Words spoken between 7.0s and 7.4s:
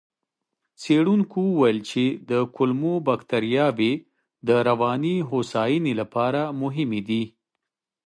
دي.